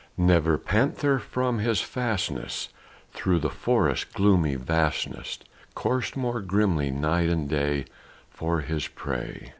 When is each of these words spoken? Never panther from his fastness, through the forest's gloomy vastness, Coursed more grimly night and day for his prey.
Never 0.17 0.57
panther 0.57 1.19
from 1.19 1.59
his 1.59 1.79
fastness, 1.81 2.69
through 3.13 3.37
the 3.37 3.51
forest's 3.51 4.05
gloomy 4.05 4.55
vastness, 4.55 5.37
Coursed 5.75 6.17
more 6.17 6.41
grimly 6.41 6.89
night 6.89 7.29
and 7.29 7.47
day 7.47 7.85
for 8.31 8.61
his 8.61 8.87
prey. 8.87 9.49